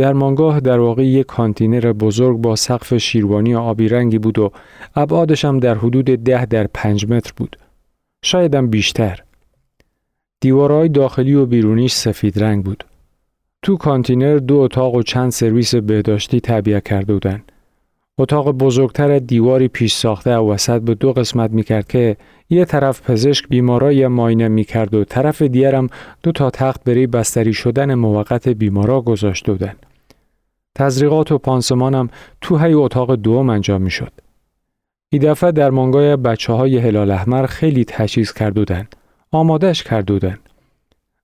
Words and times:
درمانگاه 0.00 0.60
در 0.60 0.78
واقع 0.78 1.06
یک 1.06 1.26
کانتینر 1.26 1.92
بزرگ 1.92 2.36
با 2.36 2.56
سقف 2.56 2.96
شیروانی 2.96 3.54
آبی 3.54 3.88
رنگی 3.88 4.18
بود 4.18 4.38
و 4.38 4.52
ابعادش 4.94 5.44
هم 5.44 5.58
در 5.58 5.74
حدود 5.74 6.04
ده 6.04 6.46
در 6.46 6.66
پنج 6.74 7.06
متر 7.12 7.32
بود. 7.36 7.56
شایدم 8.22 8.66
بیشتر. 8.66 9.22
دیوارهای 10.40 10.88
داخلی 10.88 11.34
و 11.34 11.46
بیرونیش 11.46 11.92
سفید 11.92 12.42
رنگ 12.42 12.64
بود. 12.64 12.84
تو 13.62 13.76
کانتینر 13.76 14.36
دو 14.36 14.56
اتاق 14.56 14.94
و 14.94 15.02
چند 15.02 15.30
سرویس 15.30 15.74
بهداشتی 15.74 16.40
تعبیه 16.40 16.80
کرده 16.80 17.12
بودن. 17.12 17.42
اتاق 18.18 18.50
بزرگتر 18.50 19.18
دیواری 19.18 19.68
پیش 19.68 19.94
ساخته 19.94 20.36
و 20.36 20.52
وسط 20.52 20.80
به 20.80 20.94
دو 20.94 21.12
قسمت 21.12 21.50
می‌کرد 21.50 21.88
که 21.88 22.16
یه 22.50 22.64
طرف 22.64 23.10
پزشک 23.10 23.48
بیمارا 23.48 23.87
رو 23.87 24.06
معاینه 24.06 24.48
می‌کرد 24.48 24.94
و 24.94 25.04
طرف 25.04 25.42
دیگرم 25.42 25.86
دو 26.22 26.32
تا 26.32 26.50
تخت 26.50 26.84
برای 26.84 27.06
بستری 27.06 27.52
شدن 27.52 27.94
موقت 27.94 28.48
بیمارا 28.48 29.00
گذاشته 29.00 29.52
بودن. 29.52 29.74
تزریقات 30.74 31.32
و 31.32 31.38
پانسمانم 31.38 32.08
تو 32.40 32.56
های 32.56 32.72
اتاق 32.72 33.14
دوم 33.14 33.50
انجام 33.50 33.82
می‌شد. 33.82 34.12
این 35.12 35.22
دفعه 35.22 35.52
در 35.52 35.70
مانگای 35.70 36.16
بچه 36.16 36.52
های 36.52 36.78
هلال 36.78 37.10
احمر 37.10 37.46
خیلی 37.46 37.84
تجهیز 37.84 38.32
کردودن. 38.32 38.88
آمادش 39.32 39.82
کردودن. 39.82 40.38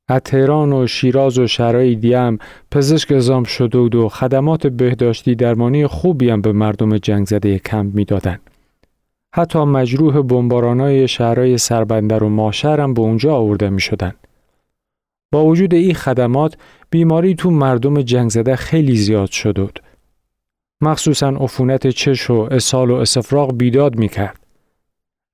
از 0.08 0.20
تهران 0.20 0.72
و 0.72 0.86
شیراز 0.86 1.38
و 1.38 1.46
شهرهای 1.46 1.94
دیگه 1.94 2.18
هم 2.18 2.38
پزشک 2.70 3.12
ازام 3.12 3.44
شده 3.44 3.78
و 3.78 4.08
خدمات 4.08 4.66
بهداشتی 4.66 5.34
درمانی 5.34 5.86
خوبی 5.86 6.30
هم 6.30 6.40
به 6.40 6.52
مردم 6.52 6.98
جنگ 6.98 7.26
زده 7.26 7.58
کمپ 7.58 7.94
می‌دادن. 7.94 8.38
حتی 9.34 9.58
مجروح 9.58 10.22
بمبارانای 10.22 11.08
شهرهای 11.08 11.58
سربندر 11.58 12.24
و 12.24 12.28
ماشر 12.28 12.80
هم 12.80 12.94
به 12.94 13.00
اونجا 13.00 13.34
آورده 13.34 13.70
می 13.70 13.80
شدن. 13.80 14.12
با 15.32 15.44
وجود 15.44 15.74
این 15.74 15.94
خدمات 15.94 16.56
بیماری 16.90 17.34
تو 17.34 17.50
مردم 17.50 18.02
جنگ 18.02 18.30
زده 18.30 18.56
خیلی 18.56 18.96
زیاد 18.96 19.30
شده 19.30 19.62
بود. 19.62 19.80
مخصوصا 20.80 21.28
عفونت 21.28 21.86
چش 21.86 22.30
و 22.30 22.48
اسال 22.50 22.90
و 22.90 22.94
اسفراغ 22.94 23.56
بیداد 23.56 23.98
می 23.98 24.08
کرد. 24.08 24.46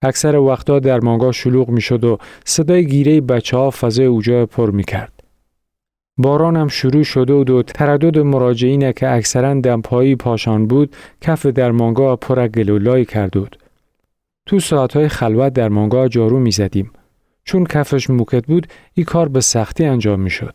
اکثر 0.02 0.36
وقتا 0.36 0.78
در 0.78 1.00
مانگا 1.00 1.32
شلوغ 1.32 1.68
می 1.68 1.80
شد 1.80 2.04
و 2.04 2.18
صدای 2.44 2.86
گیره 2.86 3.20
بچه 3.20 3.56
ها 3.56 3.70
فضای 3.70 4.06
اوجا 4.06 4.46
پر 4.46 4.70
می 4.70 4.84
کرد. 4.84 5.12
باران 6.18 6.56
هم 6.56 6.68
شروع 6.68 7.02
شده 7.02 7.32
و, 7.32 7.58
و 7.58 7.62
تردد 7.62 8.18
مراجعینه 8.18 8.92
که 8.92 9.10
اکثرا 9.10 9.54
دمپایی 9.54 10.16
پاشان 10.16 10.66
بود 10.66 10.96
کف 11.20 11.46
در 11.46 11.70
مانگا 11.70 12.16
پر 12.16 12.48
گلولای 12.48 13.04
کرد 13.04 13.32
بود. 13.32 13.58
تو 14.46 14.60
ساعتهای 14.60 15.08
خلوت 15.08 15.52
در 15.52 15.68
مانگا 15.68 16.08
جارو 16.08 16.38
می 16.38 16.50
زدیم. 16.50 16.90
چون 17.44 17.64
کفش 17.64 18.10
موکت 18.10 18.46
بود 18.46 18.66
این 18.94 19.06
کار 19.06 19.28
به 19.28 19.40
سختی 19.40 19.84
انجام 19.84 20.20
می 20.20 20.30
شد. 20.30 20.54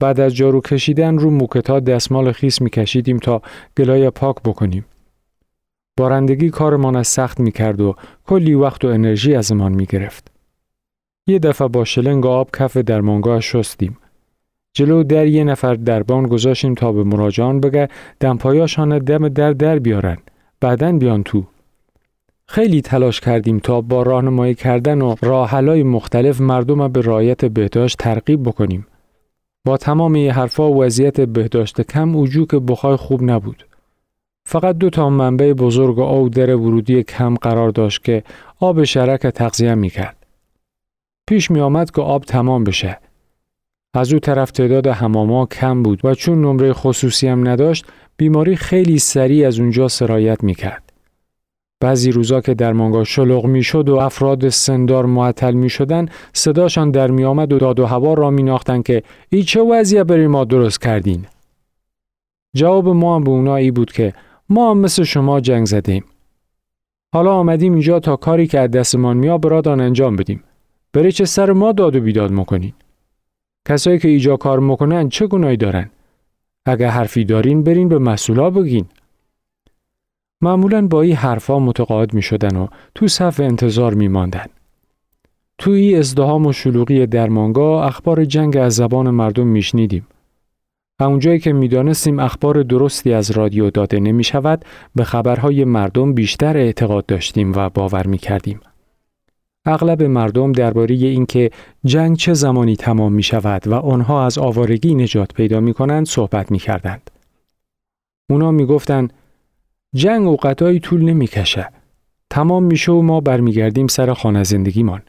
بعد 0.00 0.20
از 0.20 0.34
جارو 0.34 0.60
کشیدن 0.60 1.18
رو 1.18 1.30
موکت 1.30 1.70
ها 1.70 1.80
دستمال 1.80 2.32
خیس 2.32 2.60
می 2.60 2.70
کشیدیم 2.70 3.18
تا 3.18 3.42
گلای 3.76 4.10
پاک 4.10 4.36
بکنیم. 4.44 4.84
بارندگی 5.96 6.50
کارمان 6.50 6.96
از 6.96 7.08
سخت 7.08 7.40
می 7.40 7.52
کرد 7.52 7.80
و 7.80 7.94
کلی 8.26 8.54
وقت 8.54 8.84
و 8.84 8.88
انرژی 8.88 9.34
ازمان 9.34 9.72
می 9.72 9.86
گرفت. 9.86 10.30
یه 11.26 11.38
دفعه 11.38 11.68
با 11.68 11.84
شلنگ 11.84 12.26
آب 12.26 12.50
کف 12.56 12.76
درمانگاه 12.76 13.40
شستیم. 13.40 13.98
جلو 14.72 15.02
در 15.02 15.26
یه 15.26 15.44
نفر 15.44 15.74
دربان 15.74 16.26
گذاشتیم 16.26 16.74
تا 16.74 16.92
به 16.92 17.04
مراجعان 17.04 17.60
بگه 17.60 17.88
دمپایاشان 18.20 18.98
دم 18.98 19.28
در 19.28 19.52
در 19.52 19.78
بیارن. 19.78 20.18
بعدن 20.60 20.98
بیان 20.98 21.22
تو. 21.22 21.46
خیلی 22.48 22.80
تلاش 22.80 23.20
کردیم 23.20 23.58
تا 23.58 23.80
با 23.80 24.02
راهنمایی 24.02 24.54
کردن 24.54 25.02
و 25.02 25.14
راهحلای 25.22 25.82
مختلف 25.82 26.40
مردم 26.40 26.88
به 26.88 27.00
رایت 27.00 27.44
بهداشت 27.44 27.98
ترغیب 27.98 28.42
بکنیم. 28.42 28.86
با 29.64 29.76
تمام 29.76 30.12
این 30.12 30.30
حرفا 30.30 30.72
وضعیت 30.72 31.20
بهداشت 31.20 31.80
کم 31.80 32.16
اوجو 32.16 32.46
که 32.46 32.58
بخای 32.58 32.96
خوب 32.96 33.22
نبود. 33.22 33.66
فقط 34.46 34.78
دو 34.78 34.90
تا 34.90 35.10
منبع 35.10 35.52
بزرگ 35.52 36.00
آب 36.00 36.30
در 36.30 36.56
ورودی 36.56 37.02
کم 37.02 37.34
قرار 37.34 37.70
داشت 37.70 38.04
که 38.04 38.22
آب 38.60 38.84
شرک 38.84 39.20
تغذیه 39.20 39.74
می 39.74 39.90
کرد. 39.90 40.16
پیش 41.28 41.50
می 41.50 41.60
آمد 41.60 41.90
که 41.90 42.02
آب 42.02 42.24
تمام 42.24 42.64
بشه. 42.64 42.98
از 43.94 44.12
او 44.12 44.18
طرف 44.18 44.50
تعداد 44.50 44.86
حماما 44.86 45.46
کم 45.46 45.82
بود 45.82 46.04
و 46.04 46.14
چون 46.14 46.40
نمره 46.40 46.72
خصوصی 46.72 47.28
هم 47.28 47.48
نداشت 47.48 47.86
بیماری 48.16 48.56
خیلی 48.56 48.98
سریع 48.98 49.46
از 49.46 49.60
اونجا 49.60 49.88
سرایت 49.88 50.44
می 50.44 50.54
کرد. 50.54 50.83
بعضی 51.84 52.10
روزا 52.10 52.40
که 52.40 52.54
در 52.54 52.72
مانگا 52.72 53.04
شلوغ 53.04 53.46
می 53.46 53.62
شد 53.62 53.88
و 53.88 53.96
افراد 53.96 54.48
سندار 54.48 55.06
معطل 55.06 55.52
می 55.52 55.70
شدن 55.70 56.06
صداشان 56.32 56.90
در 56.90 57.10
می 57.10 57.24
آمد 57.24 57.52
و 57.52 57.58
داد 57.58 57.80
و 57.80 57.86
هوا 57.86 58.14
را 58.14 58.30
می 58.30 58.42
ناختن 58.42 58.82
که 58.82 59.02
ای 59.28 59.42
چه 59.42 59.60
وضعیه 59.60 60.04
بری 60.04 60.26
ما 60.26 60.44
درست 60.44 60.80
کردین؟ 60.80 61.26
جواب 62.56 62.88
ما 62.88 63.16
هم 63.16 63.24
به 63.24 63.30
اونا 63.30 63.56
ای 63.56 63.70
بود 63.70 63.92
که 63.92 64.12
ما 64.48 64.70
هم 64.70 64.78
مثل 64.78 65.02
شما 65.02 65.40
جنگ 65.40 65.66
زدیم. 65.66 66.04
حالا 67.14 67.32
آمدیم 67.32 67.72
اینجا 67.72 68.00
تا 68.00 68.16
کاری 68.16 68.46
که 68.46 68.60
از 68.60 68.70
دستمان 68.70 69.16
میا 69.16 69.38
برادان 69.38 69.80
انجام 69.80 70.16
بدیم. 70.16 70.42
بری 70.92 71.12
چه 71.12 71.24
سر 71.24 71.52
ما 71.52 71.72
داد 71.72 71.96
و 71.96 72.00
بیداد 72.00 72.30
می‌کنین؟ 72.30 72.72
کسایی 73.68 73.98
که 73.98 74.08
ایجا 74.08 74.36
کار 74.36 74.58
می‌کنن 74.60 75.08
چه 75.08 75.26
گناهی 75.26 75.56
دارن؟ 75.56 75.90
اگه 76.66 76.88
حرفی 76.88 77.24
دارین 77.24 77.62
برین 77.62 77.88
به 77.88 77.98
مسئولا 77.98 78.50
بگین. 78.50 78.84
معمولا 80.44 80.86
با 80.86 81.02
این 81.02 81.16
حرفا 81.16 81.58
متقاعد 81.58 82.14
می 82.14 82.22
شدن 82.22 82.56
و 82.56 82.66
تو 82.94 83.08
صف 83.08 83.40
انتظار 83.40 83.94
می 83.94 84.08
ماندن. 84.08 84.46
توی 85.58 85.96
ازدهام 85.96 86.46
و 86.46 86.52
شلوغی 86.52 87.06
درمانگاه 87.06 87.86
اخبار 87.86 88.24
جنگ 88.24 88.56
از 88.56 88.74
زبان 88.74 89.10
مردم 89.10 89.46
میشنیدیم. 89.46 90.06
اونجایی 91.00 91.38
که 91.38 91.52
می‌دانستیم 91.52 92.18
اخبار 92.18 92.62
درستی 92.62 93.12
از 93.12 93.30
رادیو 93.30 93.70
داده 93.70 94.00
نمی 94.00 94.24
شود 94.24 94.64
به 94.94 95.04
خبرهای 95.04 95.64
مردم 95.64 96.12
بیشتر 96.12 96.56
اعتقاد 96.56 97.06
داشتیم 97.06 97.52
و 97.56 97.70
باور 97.70 98.06
می 98.06 98.18
کردیم. 98.18 98.60
اغلب 99.66 100.02
مردم 100.02 100.52
درباره 100.52 100.94
اینکه 100.94 101.50
جنگ 101.84 102.16
چه 102.16 102.34
زمانی 102.34 102.76
تمام 102.76 103.12
می 103.12 103.22
شود 103.22 103.68
و 103.68 103.74
آنها 103.74 104.26
از 104.26 104.38
آوارگی 104.38 104.94
نجات 104.94 105.34
پیدا 105.34 105.60
می 105.60 105.74
کنند 105.74 106.06
صحبت 106.06 106.50
می 106.50 106.58
کردند. 106.58 107.10
اونا 108.30 108.50
می 108.50 108.66
گفتند 108.66 109.12
جنگ 109.94 110.26
اوقاتایی 110.26 110.80
طول 110.80 111.02
نمی 111.04 111.26
کشه. 111.26 111.68
تمام 112.30 112.62
میشه 112.62 112.92
و 112.92 113.02
ما 113.02 113.20
برمیگردیم 113.20 113.86
سر 113.86 114.12
خانه 114.12 114.44
زندگیمان. 114.44 115.02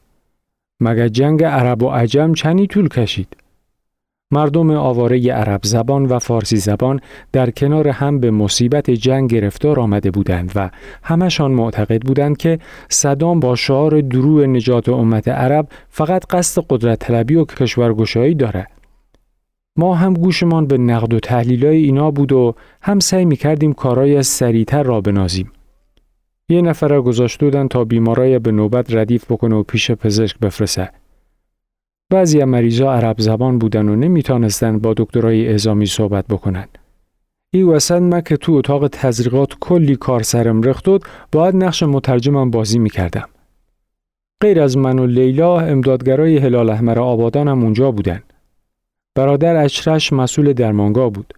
مگر 0.80 1.08
جنگ 1.08 1.44
عرب 1.44 1.84
و 1.84 1.90
عجم 1.90 2.34
چنی 2.34 2.68
طول 2.68 2.88
کشید؟ 2.88 3.38
مردم 4.32 4.72
آواره 4.72 5.32
عرب 5.32 5.60
زبان 5.64 6.06
و 6.06 6.20
فارسی 6.20 6.58
زبان 6.58 7.00
در 7.32 7.50
کنار 7.50 7.88
هم 7.88 8.20
به 8.20 8.32
مصیبت 8.32 8.92
جنگ 8.92 9.32
گرفتار 9.32 9.80
آمده 9.80 10.12
بودند 10.12 10.52
و 10.56 10.70
همشان 11.04 11.52
معتقد 11.52 12.02
بودند 12.02 12.38
که 12.38 12.60
صدام 12.90 13.40
با 13.40 13.56
شعار 13.56 14.02
درو 14.02 14.46
نجات 14.46 14.90
امت 14.90 15.28
عرب 15.28 15.68
فقط 15.90 16.26
قصد 16.26 16.64
قدرت 16.70 17.00
طلبی 17.00 17.36
و 17.36 17.46
کشورگشایی 17.46 18.36
داره. 18.36 18.68
ما 19.78 19.96
هم 19.96 20.14
گوشمان 20.14 20.68
به 20.68 20.78
نقد 20.78 21.14
و 21.14 21.20
تحلیلای 21.20 21.78
اینا 21.78 22.12
بود 22.12 22.32
و 22.32 22.56
هم 22.82 23.00
سعی 23.00 23.26
می 23.26 23.36
کردیم 23.36 23.74
کارای 23.74 24.24
سریعتر 24.24 24.84
را 24.84 25.02
بنازیم. 25.02 25.52
یه 26.50 26.62
نفر 26.62 26.88
را 26.88 27.02
گذاشت 27.02 27.68
تا 27.68 27.84
بیمارای 27.84 28.40
به 28.40 28.52
نوبت 28.52 28.96
ردیف 28.96 29.32
بکنه 29.32 29.56
و 29.56 29.64
پیش 29.64 29.92
پزشک 29.92 30.40
بفرسه. 30.40 30.90
بعضی 32.10 32.44
مریضا 32.44 32.94
عرب 32.94 33.16
زبان 33.20 33.60
بودن 33.60 33.90
و 33.90 33.96
نمی‌تونستن 33.96 34.80
با 34.80 34.94
دکترای 34.98 35.48
اعزامی 35.48 35.86
صحبت 35.86 36.28
بکنن. 36.28 36.68
ای 37.54 37.64
وسط 37.64 38.02
من 38.02 38.22
که 38.22 38.38
تو 38.38 38.54
اتاق 38.54 38.88
تزریقات 38.88 39.54
کلی 39.60 39.96
کار 39.96 40.24
سرم 40.24 40.64
رختود 40.64 41.04
باید 41.32 41.56
نقش 41.56 41.84
مترجمم 41.84 42.52
بازی 42.52 42.80
می‌کردم. 42.80 43.30
غیر 44.44 44.62
از 44.62 44.78
من 44.78 45.00
و 45.00 45.06
لیلا 45.06 45.60
امدادگرای 45.60 46.38
هلال 46.38 46.70
احمر 46.70 47.00
آبادان 47.00 47.48
هم 47.48 47.64
اونجا 47.64 47.92
بودن. 47.92 48.22
برادر 49.16 49.56
اشرش 49.56 50.14
مسئول 50.14 50.54
درمانگاه 50.54 51.10
بود. 51.10 51.34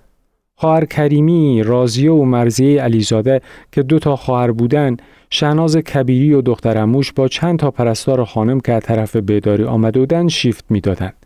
خواهر 0.55 0.85
کریمی، 0.85 1.63
رازیه 1.63 2.11
و 2.11 2.25
مرزیه 2.25 2.81
علیزاده 2.81 3.41
که 3.71 3.83
دو 3.83 3.99
تا 3.99 4.15
خواهر 4.15 4.51
بودن 4.51 4.97
شناز 5.29 5.77
کبیری 5.77 6.33
و 6.33 6.41
دخترموش 6.41 7.13
با 7.13 7.27
چند 7.27 7.59
تا 7.59 7.71
پرستار 7.71 8.25
خانم 8.25 8.59
که 8.59 8.73
از 8.73 8.83
طرف 8.83 9.15
بیداری 9.15 9.63
آمده 9.63 9.99
بودن 9.99 10.27
شیفت 10.27 10.65
می‌دادند. 10.69 11.25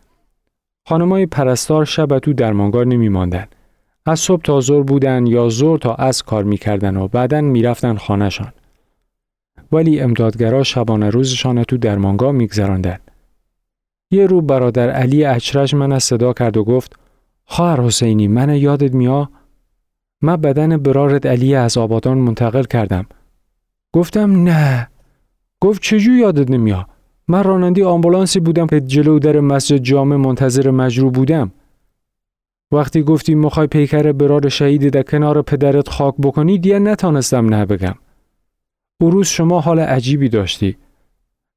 خانمای 0.88 1.26
پرستار 1.26 1.86
شب 1.86 2.20
تو 2.20 2.34
درمانگاه 2.34 2.84
نمی 2.86 3.10
ماندن. 3.10 3.48
از 4.06 4.20
صبح 4.20 4.42
تا 4.42 4.60
زور 4.60 4.84
بودن 4.84 5.28
یا 5.28 5.50
زور 5.50 5.80
تا 5.80 5.96
از 5.96 6.24
کار 6.24 6.44
می‌کردن 6.44 6.98
و 6.98 7.08
بعدا 7.08 7.42
می‌رفتن 7.42 7.98
خانهشان. 7.98 8.54
ولی 9.72 10.00
امدادگرا 10.00 10.64
شبانه 10.64 11.10
روزشان 11.10 11.64
تو 11.64 11.78
درمانگاه 11.78 12.32
میگذراندن. 12.32 13.00
یه 14.12 14.26
رو 14.26 14.42
برادر 14.42 14.90
علی 14.90 15.26
اچرش 15.26 15.74
من 15.74 15.92
از 15.92 16.04
صدا 16.04 16.34
کرد 16.34 16.58
و 16.58 16.64
گفت 16.64 16.96
خواهر 17.46 17.82
حسینی 17.82 18.28
من 18.28 18.56
یادت 18.56 18.96
میا؟ 18.96 19.30
من 20.22 20.36
بدن 20.36 20.78
برارت 20.78 21.26
علی 21.26 21.56
از 21.56 21.78
آبادان 21.78 22.18
منتقل 22.18 22.64
کردم. 22.64 23.06
گفتم 23.94 24.44
نه. 24.44 24.90
گفت 25.62 25.82
چجور 25.82 26.16
یادت 26.16 26.52
نمیا؟ 26.52 26.88
من 27.28 27.44
راننده 27.44 27.86
آمبولانسی 27.86 28.40
بودم 28.40 28.68
که 28.68 28.82
جلو 28.82 29.20
در 29.20 29.40
مسجد 29.40 29.78
جامع 29.78 30.16
منتظر 30.16 30.72
مجروع 30.72 31.12
بودم. 31.12 31.52
وقتی 32.72 33.04
گفتی 33.04 33.36
مخوای 33.36 33.68
پیکر 33.68 34.12
برار 34.12 34.50
شهیدی 34.50 34.90
در 34.90 35.04
کنار 35.04 35.42
پدرت 35.42 35.90
خاک 35.90 36.16
بکنی 36.24 36.58
دیگه 36.58 36.80
نتانستم 36.80 37.46
نه 37.54 37.66
بگم. 37.66 37.96
او 39.02 39.10
روز 39.10 39.28
شما 39.28 39.60
حال 39.60 39.80
عجیبی 39.80 40.30
داشتی. 40.30 40.78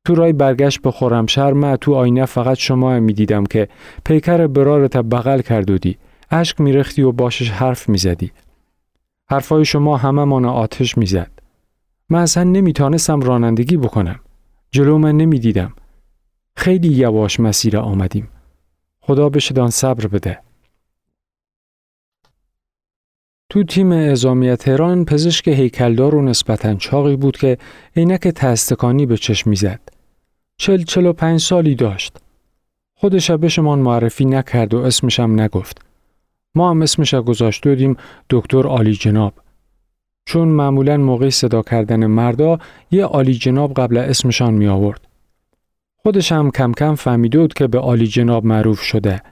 تو 0.05 0.15
رای 0.15 0.33
برگشت 0.33 0.83
به 0.83 0.91
خورمشهر 0.91 1.53
من 1.53 1.77
تو 1.77 1.95
آینه 1.95 2.27
فقط 2.27 2.57
شما 2.57 3.01
می 3.01 3.13
دیدم 3.13 3.45
که 3.45 3.69
پیکر 4.05 4.47
برارت 4.47 4.97
بغل 4.97 5.41
کردودی. 5.41 5.99
اشک 6.31 6.61
میرختی 6.61 7.03
و 7.03 7.13
باشش 7.13 7.51
حرف 7.51 7.89
می‌زدی. 7.89 8.33
حرفای 9.31 9.65
شما 9.65 9.97
همه 9.97 10.25
مانو 10.25 10.49
آتش 10.49 10.99
می‌زد. 10.99 11.31
من 12.09 12.23
اصلا 12.23 12.45
نمیتانستم 12.45 13.21
رانندگی 13.21 13.77
بکنم. 13.77 14.21
جلو 14.71 14.99
من 14.99 15.17
نمی‌دیدم. 15.17 15.73
خیلی 16.57 16.89
یواش 16.89 17.41
مسیر 17.41 17.77
آمدیم. 17.77 18.29
خدا 19.01 19.29
بشدان 19.29 19.71
صبر 19.71 20.07
بده. 20.07 20.39
تو 23.51 23.65
تیم 23.65 23.93
اعزامی 23.93 24.57
تهران 24.57 25.05
پزشک 25.05 25.49
هیکلدار 25.49 26.15
و 26.15 26.23
نسبتا 26.23 26.75
چاقی 26.75 27.17
بود 27.17 27.37
که 27.37 27.59
عینک 27.97 28.29
تستکانی 28.29 29.07
به 29.07 29.17
چشم 29.17 29.51
می‌زد. 29.51 29.94
چل 30.57 30.83
چل 30.83 31.07
و 31.07 31.13
پنج 31.13 31.41
سالی 31.41 31.75
داشت. 31.75 32.17
خودش 32.95 33.31
بهشمان 33.31 33.79
معرفی 33.79 34.25
نکرد 34.25 34.75
و 34.75 34.79
اسمشم 34.79 35.41
نگفت. 35.41 35.85
ما 36.55 36.71
هم 36.71 36.83
اسمش 36.83 37.15
گذاشت 37.15 37.63
دادیم 37.63 37.97
دکتر 38.31 38.67
عالی 38.67 38.93
جناب. 38.93 39.35
چون 40.27 40.49
معمولا 40.49 40.97
موقع 40.97 41.29
صدا 41.29 41.63
کردن 41.63 42.07
مردا 42.07 42.59
یه 42.91 43.05
عالی 43.05 43.35
جناب 43.35 43.75
قبل 43.75 43.97
اسمشان 43.97 44.55
می 44.55 44.67
آورد. 44.67 45.01
خودش 45.97 46.33
هم 46.33 46.51
کم 46.51 46.73
کم 46.73 46.95
فهمیده 46.95 47.49
که 47.49 47.67
به 47.67 47.79
عالی 47.79 48.07
جناب 48.07 48.45
معروف 48.45 48.81
شده. 48.81 49.23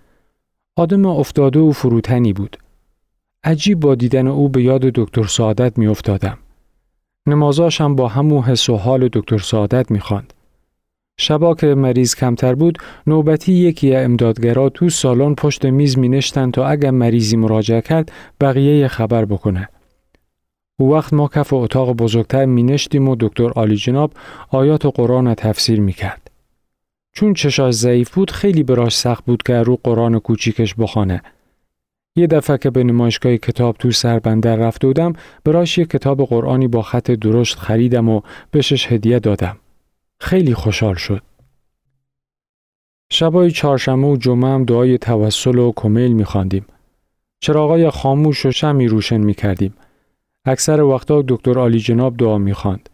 آدم 0.76 1.06
افتاده 1.06 1.58
و 1.60 1.72
فروتنی 1.72 2.32
بود. 2.32 2.56
عجیب 3.44 3.80
با 3.80 3.94
دیدن 3.94 4.26
او 4.26 4.48
به 4.48 4.62
یاد 4.62 4.80
دکتر 4.80 5.24
سعادت 5.24 5.78
می 5.78 5.86
افتادم. 5.86 6.38
نمازاشم 7.26 7.96
با 7.96 8.08
همون 8.08 8.42
حس 8.42 8.68
و 8.68 8.76
حال 8.76 9.08
دکتر 9.12 9.38
سعادت 9.38 9.90
می 9.90 10.00
خواند. 10.00 10.32
شبا 11.16 11.54
که 11.54 11.66
مریض 11.66 12.14
کمتر 12.14 12.54
بود 12.54 12.78
نوبتی 13.06 13.52
یکی 13.52 13.96
امدادگرا 13.96 14.68
تو 14.68 14.90
سالن 14.90 15.34
پشت 15.34 15.64
میز 15.64 15.98
می 15.98 16.08
نشتن 16.08 16.50
تا 16.50 16.66
اگر 16.66 16.90
مریضی 16.90 17.36
مراجعه 17.36 17.80
کرد 17.80 18.12
بقیه 18.40 18.88
خبر 18.88 19.24
بکنه. 19.24 19.68
او 20.80 20.92
وقت 20.92 21.12
ما 21.12 21.28
کف 21.28 21.52
اتاق 21.52 21.92
بزرگتر 21.92 22.44
می 22.44 22.62
نشتیم 22.62 23.08
و 23.08 23.16
دکتر 23.20 23.50
آلی 23.50 23.76
جناب 23.76 24.12
آیات 24.50 24.86
قرآن 24.86 25.34
تفسیر 25.34 25.80
می 25.80 25.92
کرد. 25.92 26.30
چون 27.12 27.34
چشاش 27.34 27.74
ضعیف 27.74 28.10
بود 28.14 28.30
خیلی 28.30 28.62
براش 28.62 28.96
سخت 28.96 29.24
بود 29.24 29.42
که 29.42 29.54
رو 29.54 29.78
قرآن 29.84 30.18
کوچیکش 30.18 30.74
بخانه. 30.74 31.22
یه 32.16 32.26
دفعه 32.26 32.58
که 32.58 32.70
به 32.70 32.84
نمایشگاه 32.84 33.36
کتاب 33.36 33.76
تو 33.78 33.90
سربندر 33.90 34.56
رفته 34.56 34.86
بودم 34.86 35.12
براش 35.44 35.78
یه 35.78 35.84
کتاب 35.84 36.22
قرآنی 36.24 36.68
با 36.68 36.82
خط 36.82 37.10
درشت 37.10 37.58
خریدم 37.58 38.08
و 38.08 38.20
بهشش 38.50 38.92
هدیه 38.92 39.18
دادم. 39.18 39.56
خیلی 40.22 40.54
خوشحال 40.54 40.94
شد. 40.94 41.22
شبای 43.12 43.50
چهارشنبه 43.50 44.06
و 44.06 44.16
جمعه 44.16 44.50
هم 44.50 44.64
دعای 44.64 44.98
توسل 44.98 45.58
و 45.58 45.72
کمیل 45.76 46.12
میخواندیم. 46.12 46.66
چراغای 47.40 47.90
خاموش 47.90 48.46
و 48.46 48.50
شمی 48.50 48.88
روشن 48.88 49.16
می‌کردیم. 49.16 49.74
اکثر 50.44 50.80
وقتا 50.82 51.24
دکتر 51.28 51.58
عالی 51.58 51.78
جناب 51.78 52.16
دعا 52.16 52.38
می‌خواند. 52.38 52.90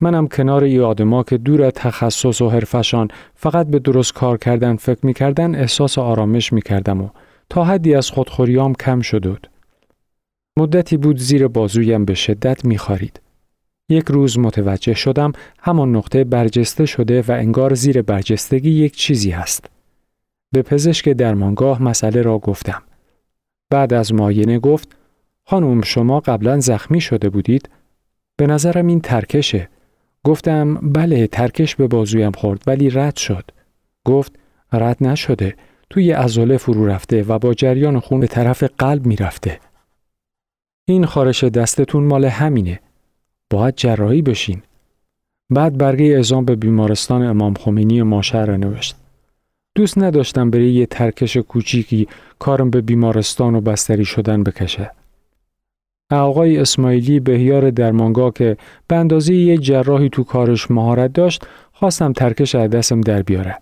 منم 0.00 0.28
کنار 0.28 0.64
ای 0.64 0.80
آدما 0.80 1.22
که 1.22 1.38
دور 1.38 1.70
تخصص 1.70 2.40
و 2.40 2.48
حرفشان 2.48 3.08
فقط 3.34 3.66
به 3.66 3.78
درست 3.78 4.14
کار 4.14 4.38
کردن 4.38 4.76
فکر 4.76 5.06
می‌کردن 5.06 5.54
احساس 5.54 5.98
آرامش 5.98 6.52
می‌کردم 6.52 7.02
و 7.02 7.08
تا 7.50 7.64
حدی 7.64 7.94
از 7.94 8.10
خودخوریام 8.10 8.74
کم 8.74 9.00
شده 9.00 9.36
مدتی 10.58 10.96
بود 10.96 11.16
زیر 11.16 11.48
بازویم 11.48 12.04
به 12.04 12.14
شدت 12.14 12.64
میخارید. 12.64 13.21
یک 13.88 14.04
روز 14.08 14.38
متوجه 14.38 14.94
شدم 14.94 15.32
همان 15.58 15.96
نقطه 15.96 16.24
برجسته 16.24 16.86
شده 16.86 17.22
و 17.22 17.30
انگار 17.30 17.74
زیر 17.74 18.02
برجستگی 18.02 18.70
یک 18.70 18.96
چیزی 18.96 19.30
هست. 19.30 19.70
به 20.52 20.62
پزشک 20.62 21.08
درمانگاه 21.08 21.82
مسئله 21.82 22.22
را 22.22 22.38
گفتم. 22.38 22.82
بعد 23.70 23.94
از 23.94 24.14
معاینه 24.14 24.58
گفت 24.58 24.96
خانم 25.44 25.82
شما 25.82 26.20
قبلا 26.20 26.60
زخمی 26.60 27.00
شده 27.00 27.30
بودید؟ 27.30 27.68
به 28.36 28.46
نظرم 28.46 28.86
این 28.86 29.00
ترکشه. 29.00 29.68
گفتم 30.24 30.74
بله 30.74 31.26
ترکش 31.26 31.76
به 31.76 31.86
بازویم 31.86 32.32
خورد 32.32 32.62
ولی 32.66 32.90
رد 32.90 33.16
شد. 33.16 33.50
گفت 34.04 34.38
رد 34.72 34.96
نشده. 35.00 35.56
توی 35.90 36.12
ازوله 36.12 36.56
فرو 36.56 36.86
رفته 36.86 37.22
و 37.22 37.38
با 37.38 37.54
جریان 37.54 38.00
خون 38.00 38.20
به 38.20 38.26
طرف 38.26 38.62
قلب 38.78 39.06
می 39.06 39.16
رفته. 39.16 39.60
این 40.88 41.06
خارش 41.06 41.44
دستتون 41.44 42.04
مال 42.04 42.24
همینه. 42.24 42.80
باید 43.52 43.76
جراحی 43.76 44.22
بشین. 44.22 44.62
بعد 45.50 45.78
برگه 45.78 46.04
اعزام 46.04 46.44
به 46.44 46.56
بیمارستان 46.56 47.22
امام 47.22 47.54
خمینی 47.54 48.02
ماشهر 48.02 48.46
را 48.46 48.56
نوشت. 48.56 48.96
دوست 49.74 49.98
نداشتم 49.98 50.50
برای 50.50 50.72
یه 50.72 50.86
ترکش 50.86 51.36
کوچیکی 51.36 52.08
کارم 52.38 52.70
به 52.70 52.80
بیمارستان 52.80 53.54
و 53.54 53.60
بستری 53.60 54.04
شدن 54.04 54.42
بکشه. 54.42 54.90
آقای 56.10 56.58
اسماعیلی 56.58 57.20
بهیار 57.20 57.70
درمانگاه 57.70 58.32
که 58.32 58.56
به 58.88 58.96
اندازه 58.96 59.34
یه 59.34 59.58
جراحی 59.58 60.08
تو 60.08 60.24
کارش 60.24 60.70
مهارت 60.70 61.12
داشت 61.12 61.46
خواستم 61.72 62.12
ترکش 62.12 62.54
از 62.54 62.70
دستم 62.70 63.00
در 63.00 63.22
بیاره. 63.22 63.58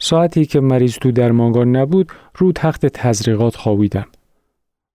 ساعتی 0.00 0.46
که 0.46 0.60
مریض 0.60 0.94
تو 0.94 1.12
درمانگاه 1.12 1.64
نبود 1.64 2.12
رو 2.36 2.52
تخت 2.52 2.86
تزریقات 2.86 3.56
خوابیدم. 3.56 4.06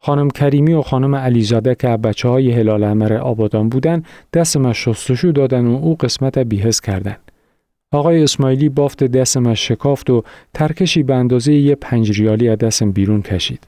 خانم 0.04 0.30
کریمی 0.30 0.74
و 0.74 0.82
خانم 0.82 1.16
علیزاده 1.16 1.76
که 1.76 1.88
بچه 1.88 2.30
های 2.30 2.52
هلال 2.52 2.84
امر 2.84 3.14
آبادان 3.14 3.70
بودن 3.70 4.04
دستم 4.34 4.74
شستشو 4.74 5.32
دادن 5.32 5.68
و 5.68 5.76
او 5.76 5.96
قسمت 5.96 6.38
بیهس 6.38 6.82
کردن. 6.82 7.18
آقای 7.92 8.24
اسماعیلی 8.24 8.70
بافت 8.70 9.04
دستم 9.04 9.54
شکافت 9.54 10.10
و 10.10 10.24
ترکشی 10.54 11.04
به 11.04 11.16
اندازه 11.16 11.54
یه 11.54 11.76
پنج 11.76 12.22
ریالی 12.22 12.50
از 12.50 12.58
دستم 12.58 12.92
بیرون 12.92 13.22
کشید. 13.22 13.68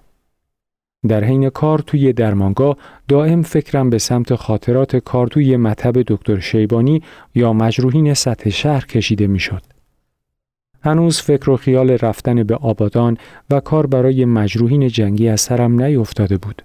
در 1.07 1.23
حین 1.23 1.49
کار 1.49 1.79
توی 1.79 2.13
درمانگاه 2.13 2.77
دائم 3.07 3.41
فکرم 3.41 3.89
به 3.89 3.97
سمت 3.97 4.35
خاطرات 4.35 4.95
کار 4.95 5.27
توی 5.27 5.57
مطب 5.57 6.01
دکتر 6.07 6.39
شیبانی 6.39 7.01
یا 7.35 7.53
مجروحین 7.53 8.13
سطح 8.13 8.49
شهر 8.49 8.85
کشیده 8.85 9.27
می‌شد. 9.27 9.72
هنوز 10.83 11.21
فکر 11.21 11.49
و 11.49 11.57
خیال 11.57 11.91
رفتن 11.91 12.43
به 12.43 12.55
آبادان 12.55 13.17
و 13.49 13.59
کار 13.59 13.87
برای 13.87 14.25
مجروحین 14.25 14.87
جنگی 14.87 15.29
از 15.29 15.41
سرم 15.41 15.81
نیفتاده 15.81 16.37
بود. 16.37 16.61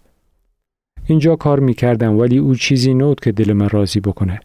اینجا 1.06 1.37
کار 1.37 1.60
می‌کردم 1.60 2.19
ولی 2.19 2.39
او 2.39 2.55
چیزی 2.55 2.94
نود 2.94 3.20
که 3.20 3.32
دل 3.32 3.53
من 3.53 3.69
راضی 3.69 4.01
بکنه. 4.01 4.41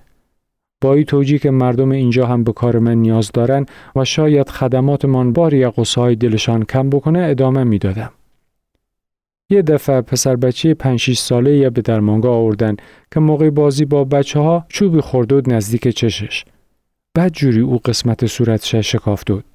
با 0.82 0.94
این 0.94 1.04
توجیه 1.04 1.40
که 1.40 1.52
مردم 1.52 1.92
اینجا 1.92 2.26
هم 2.26 2.44
به 2.44 2.52
کار 2.52 2.80
من 2.80 2.98
نیاز 2.98 3.32
دارن 3.32 3.66
و 3.96 4.06
شاید 4.06 4.50
خدماتمان 4.50 5.34
باری 5.34 5.66
قصای 5.66 6.16
دلشان 6.16 6.64
کم 6.64 6.90
بکنه 6.90 7.20
ادامه 7.20 7.64
می‌دادم. 7.64 8.12
یه 9.50 9.62
دفعه 9.62 10.02
پسر 10.02 10.36
بچه 10.36 10.74
5 10.74 11.14
ساله 11.14 11.58
یه 11.58 11.70
به 11.70 11.82
درمانگاه 11.82 12.36
آوردن 12.36 12.76
که 13.14 13.20
موقع 13.20 13.50
بازی 13.50 13.86
با 13.86 14.04
بچه 14.04 14.40
ها 14.40 14.66
چوبی 14.70 15.02
خردود 15.02 15.54
نزدیک 15.54 15.88
چشش. 15.88 16.46
بعد 17.14 17.34
جوری 17.34 17.60
او 17.60 17.80
قسمت 17.86 18.26
صورتش 18.26 18.76
شکافت 18.76 19.28
دود. 19.28 19.46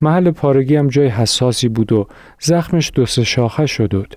محل 0.00 0.30
پارگی 0.30 0.76
هم 0.76 0.88
جای 0.88 1.08
حساسی 1.08 1.68
بود 1.68 1.92
و 1.92 2.06
زخمش 2.40 2.90
دو 2.94 3.06
سه 3.06 3.24
شاخه 3.24 3.66
شدود. 3.66 4.16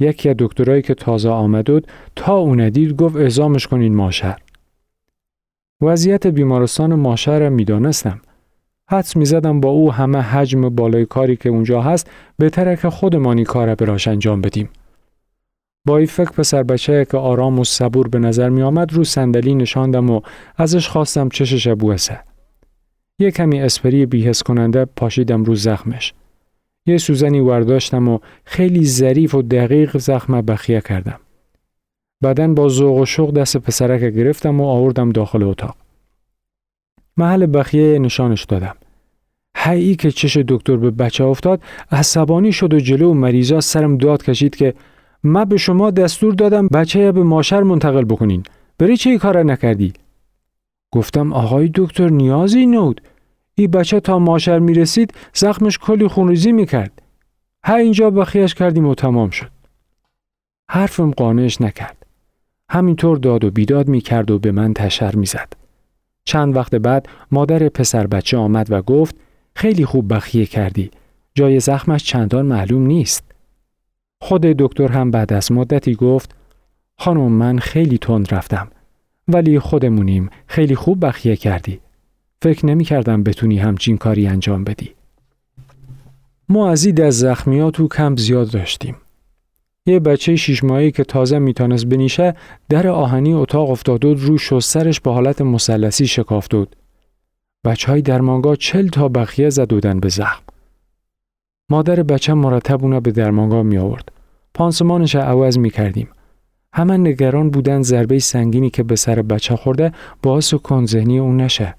یکی 0.00 0.28
از 0.28 0.36
دکترایی 0.38 0.82
که 0.82 0.94
تازه 0.94 1.28
آمدود 1.28 1.86
تا 2.16 2.34
او 2.36 2.54
ندید 2.54 2.96
گفت 2.96 3.16
اعزامش 3.16 3.66
کنین 3.66 3.94
ماشر. 3.94 4.38
وضعیت 5.82 6.26
بیمارستان 6.26 6.94
ماشر 6.94 7.48
می‌دانستم. 7.48 8.20
حدس 8.90 9.16
می‌زدم 9.16 9.60
با 9.60 9.68
او 9.68 9.92
همه 9.92 10.18
حجم 10.18 10.68
بالای 10.68 11.06
کاری 11.06 11.36
که 11.36 11.48
اونجا 11.48 11.82
هست 11.82 12.10
بهتره 12.38 12.76
که 12.76 12.90
خودمانی 12.90 13.44
کار 13.44 13.74
براش 13.74 14.08
انجام 14.08 14.40
بدیم. 14.40 14.68
با 15.86 15.96
این 15.96 16.06
فکر 16.06 16.30
پسر 16.30 16.62
بچه 16.62 17.04
که 17.10 17.16
آرام 17.16 17.58
و 17.58 17.64
صبور 17.64 18.08
به 18.08 18.18
نظر 18.18 18.48
می 18.48 18.62
آمد 18.62 18.92
رو 18.92 19.04
صندلی 19.04 19.54
نشاندم 19.54 20.10
و 20.10 20.20
ازش 20.56 20.88
خواستم 20.88 21.28
چشش 21.28 21.68
بوسه. 21.68 22.20
یه 23.18 23.30
کمی 23.30 23.60
اسپری 23.60 24.06
بیهس 24.06 24.42
کننده 24.42 24.84
پاشیدم 24.84 25.44
رو 25.44 25.54
زخمش. 25.54 26.14
یه 26.86 26.98
سوزنی 26.98 27.40
ورداشتم 27.40 28.08
و 28.08 28.18
خیلی 28.44 28.84
ظریف 28.84 29.34
و 29.34 29.42
دقیق 29.42 29.98
زخم 29.98 30.40
بخیه 30.40 30.80
کردم. 30.80 31.20
بعدن 32.20 32.54
با 32.54 32.68
ذوق 32.68 32.96
و 32.96 33.04
شوق 33.04 33.32
دست 33.32 33.56
پسرک 33.56 34.00
گرفتم 34.00 34.60
و 34.60 34.64
آوردم 34.64 35.10
داخل 35.10 35.42
اتاق. 35.42 35.76
محل 37.16 37.46
بخیه 37.58 37.98
نشانش 37.98 38.44
دادم. 38.44 38.76
هی 39.56 39.96
که 39.96 40.10
چش 40.10 40.36
دکتر 40.36 40.76
به 40.76 40.90
بچه 40.90 41.24
افتاد 41.24 41.62
عصبانی 41.92 42.52
شد 42.52 42.74
و 42.74 42.80
جلو 42.80 43.14
مریضا 43.14 43.60
سرم 43.60 43.96
داد 43.96 44.22
کشید 44.22 44.56
که 44.56 44.74
من 45.22 45.44
به 45.44 45.56
شما 45.56 45.90
دستور 45.90 46.34
دادم 46.34 46.68
بچه 46.68 47.12
به 47.12 47.22
ماشر 47.22 47.62
منتقل 47.62 48.04
بکنین. 48.04 48.42
بری 48.78 48.96
چه 48.96 49.18
کار 49.18 49.42
نکردی؟ 49.42 49.92
گفتم 50.96 51.32
آقای 51.32 51.70
دکتر 51.74 52.08
نیازی 52.08 52.66
نود. 52.66 53.00
ای 53.54 53.66
بچه 53.66 54.00
تا 54.00 54.18
ماشر 54.18 54.58
می 54.58 54.74
رسید 54.74 55.14
زخمش 55.34 55.78
کلی 55.78 56.08
خونریزی 56.08 56.52
می 56.52 56.66
کرد. 56.66 57.02
ها 57.64 57.74
اینجا 57.74 58.10
بخیش 58.10 58.54
کردیم 58.54 58.86
و 58.86 58.94
تمام 58.94 59.30
شد. 59.30 59.50
حرفم 60.70 61.10
قانعش 61.10 61.60
نکرد. 61.60 62.06
همینطور 62.70 63.18
داد 63.18 63.44
و 63.44 63.50
بیداد 63.50 63.88
می 63.88 64.00
کرد 64.00 64.30
و 64.30 64.38
به 64.38 64.52
من 64.52 64.74
تشر 64.74 65.16
می 65.16 65.26
زد. 65.26 65.52
چند 66.24 66.56
وقت 66.56 66.74
بعد 66.74 67.08
مادر 67.30 67.68
پسر 67.68 68.06
بچه 68.06 68.36
آمد 68.36 68.72
و 68.72 68.82
گفت 68.82 69.16
خیلی 69.54 69.84
خوب 69.84 70.14
بخیه 70.14 70.46
کردی. 70.46 70.90
جای 71.34 71.60
زخمش 71.60 72.04
چندان 72.04 72.46
معلوم 72.46 72.86
نیست. 72.86 73.24
خود 74.20 74.40
دکتر 74.40 74.92
هم 74.92 75.10
بعد 75.10 75.32
از 75.32 75.52
مدتی 75.52 75.94
گفت 75.94 76.34
خانم 76.98 77.32
من 77.32 77.58
خیلی 77.58 77.98
تند 77.98 78.34
رفتم 78.34 78.68
ولی 79.28 79.58
خودمونیم 79.58 80.30
خیلی 80.46 80.74
خوب 80.74 81.06
بخیه 81.06 81.36
کردی. 81.36 81.80
فکر 82.42 82.66
نمی 82.66 82.84
کردم 82.84 83.22
بتونی 83.22 83.58
همچین 83.58 83.96
کاری 83.96 84.26
انجام 84.26 84.64
بدی. 84.64 84.90
ما 86.48 86.70
از 86.70 86.86
از 87.00 87.18
زخمیات 87.18 87.80
و 87.80 87.88
کم 87.88 88.16
زیاد 88.16 88.50
داشتیم. 88.50 88.96
یه 89.86 90.00
بچه 90.00 90.36
شیش 90.36 90.64
ماهی 90.64 90.90
که 90.90 91.04
تازه 91.04 91.38
می‌تونست 91.38 91.86
بنیشه 91.86 92.34
در 92.68 92.88
آهنی 92.88 93.34
اتاق 93.34 93.70
افتاد 93.70 94.04
و 94.04 94.14
رو 94.14 94.60
سرش 94.60 95.00
به 95.00 95.12
حالت 95.12 95.40
مثلثی 95.40 96.06
شکافت 96.06 96.50
دود. 96.50 96.76
بچه 97.64 97.92
های 97.92 98.02
درمانگاه 98.02 98.56
چل 98.56 98.88
تا 98.88 99.08
بخیه 99.08 99.50
زدودن 99.50 100.00
به 100.00 100.08
زخم. 100.08 100.42
مادر 101.70 102.02
بچه 102.02 102.34
مرتب 102.34 102.82
اونا 102.82 103.00
به 103.00 103.10
درمانگاه 103.10 103.62
می 103.62 103.78
آورد. 103.78 104.12
پانسمانش 104.54 105.14
عوض 105.16 105.58
می 105.58 105.70
کردیم. 105.70 106.08
همه 106.76 106.96
نگران 106.96 107.50
بودن 107.50 107.82
ضربه 107.82 108.18
سنگینی 108.18 108.70
که 108.70 108.82
به 108.82 108.96
سر 108.96 109.22
بچه 109.22 109.56
خورده 109.56 109.92
باعث 110.22 110.54
کن 110.54 110.86
ذهنی 110.86 111.18
اون 111.18 111.40
نشه. 111.40 111.74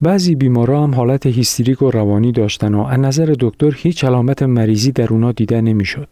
بعضی 0.00 0.34
بیمارا 0.34 0.82
هم 0.82 0.94
حالت 0.94 1.26
هیستریک 1.26 1.82
و 1.82 1.90
روانی 1.90 2.32
داشتن 2.32 2.74
و 2.74 2.82
از 2.82 2.98
نظر 2.98 3.34
دکتر 3.40 3.74
هیچ 3.76 4.04
علامت 4.04 4.42
مریضی 4.42 4.92
در 4.92 5.12
اونا 5.12 5.32
دیده 5.32 5.60
نمی‌شد. 5.60 6.08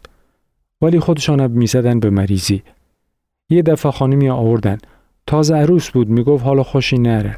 ولی 0.81 0.99
خودشان 0.99 1.39
هم 1.39 1.51
می‌زدن 1.51 1.99
به 1.99 2.09
مریضی. 2.09 2.63
یه 3.49 3.61
دفعه 3.61 3.91
خانمی 3.91 4.29
آوردن. 4.29 4.77
تازه 5.27 5.55
عروس 5.55 5.89
بود 5.89 6.09
می‌گفت 6.09 6.43
حالا 6.43 6.63
خوشی 6.63 6.97
نره. 6.97 7.37